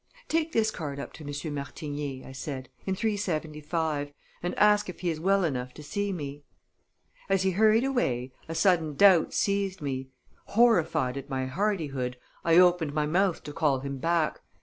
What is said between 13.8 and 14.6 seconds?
him back.